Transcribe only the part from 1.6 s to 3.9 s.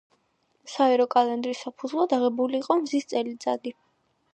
საფუძვლად აღებული იყო მზის წელიწადი.